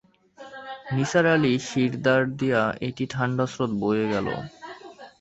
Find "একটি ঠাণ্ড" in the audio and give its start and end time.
2.87-3.37